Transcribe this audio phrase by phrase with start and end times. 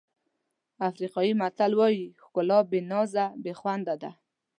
[0.89, 4.11] افریقایي متل وایي ښکلا بې نازه بې خونده ده.